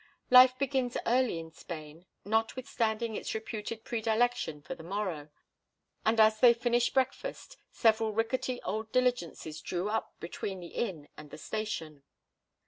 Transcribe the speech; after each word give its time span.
Life 0.31 0.57
begins 0.57 0.97
early 1.05 1.37
in 1.37 1.51
Spain, 1.51 2.07
notwithstanding 2.25 3.13
its 3.15 3.35
reputed 3.35 3.83
predilection 3.83 4.63
for 4.63 4.73
the 4.73 4.81
morrow, 4.81 5.29
and 6.03 6.19
as 6.19 6.39
they 6.39 6.55
finished 6.55 6.95
breakfast 6.95 7.55
several 7.69 8.11
rickety 8.11 8.59
old 8.63 8.91
diligences 8.91 9.61
drew 9.61 9.89
up 9.89 10.15
between 10.19 10.59
the 10.59 10.69
inn 10.73 11.07
and 11.17 11.29
the 11.29 11.37
station. 11.37 12.01